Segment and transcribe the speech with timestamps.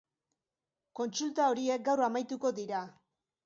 [1.01, 2.85] Kontsulta horiek gaur amaituko dira.